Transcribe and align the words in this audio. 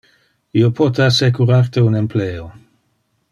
Io 0.61 0.69
pote 0.79 1.03
assecurar 1.07 1.69
te 1.77 1.85
un 1.91 1.99
empleo. 2.03 2.49